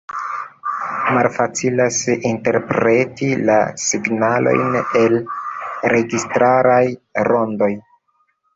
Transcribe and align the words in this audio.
Malfacilas 1.17 1.99
interpreti 2.29 3.29
la 3.51 3.59
“signalojn 3.83 4.81
el 5.03 5.21
registaraj 5.97 6.83
rondoj. 7.33 7.73